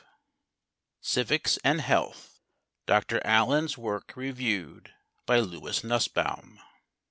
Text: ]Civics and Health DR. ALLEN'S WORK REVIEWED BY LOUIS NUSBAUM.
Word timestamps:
]Civics 1.13 1.57
and 1.63 1.79
Health 1.79 2.41
DR. 2.87 3.21
ALLEN'S 3.23 3.77
WORK 3.77 4.13
REVIEWED 4.15 4.91
BY 5.27 5.39
LOUIS 5.39 5.83
NUSBAUM. 5.83 6.59